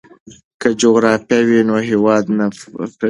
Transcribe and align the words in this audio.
که 0.61 0.69
جغرافیه 0.81 1.39
وي 1.47 1.59
نو 1.67 1.75
هیواد 1.89 2.23
نه 2.37 2.45
پردی 2.55 2.87
کیږي. 2.89 2.97